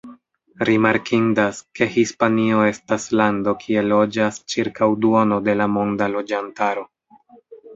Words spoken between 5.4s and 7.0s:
de la monda loĝantaro.